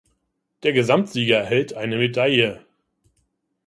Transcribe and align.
Der 0.63 0.73
Gesamtsieger 0.73 1.35
erhält 1.37 1.75
eine 1.75 1.97
Medaille. 1.97 2.65